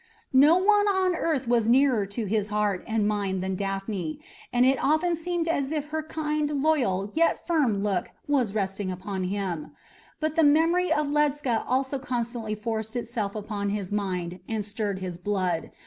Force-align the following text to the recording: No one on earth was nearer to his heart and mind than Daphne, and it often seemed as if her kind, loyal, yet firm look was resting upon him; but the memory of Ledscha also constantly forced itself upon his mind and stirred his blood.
No 0.33 0.57
one 0.57 0.87
on 0.87 1.13
earth 1.15 1.47
was 1.47 1.69
nearer 1.69 2.07
to 2.07 2.25
his 2.25 2.47
heart 2.49 2.83
and 2.87 3.07
mind 3.07 3.43
than 3.43 3.55
Daphne, 3.55 4.19
and 4.51 4.65
it 4.65 4.83
often 4.83 5.15
seemed 5.15 5.47
as 5.47 5.71
if 5.71 5.89
her 5.89 6.01
kind, 6.01 6.49
loyal, 6.49 7.11
yet 7.13 7.45
firm 7.45 7.83
look 7.83 8.09
was 8.27 8.55
resting 8.55 8.89
upon 8.91 9.25
him; 9.25 9.73
but 10.19 10.35
the 10.35 10.43
memory 10.43 10.91
of 10.91 11.05
Ledscha 11.09 11.63
also 11.67 11.99
constantly 11.99 12.55
forced 12.55 12.95
itself 12.95 13.35
upon 13.35 13.69
his 13.69 13.91
mind 13.91 14.39
and 14.47 14.65
stirred 14.65 14.97
his 14.97 15.19
blood. 15.19 15.69